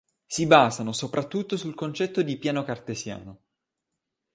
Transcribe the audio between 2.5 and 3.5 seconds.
cartesiano.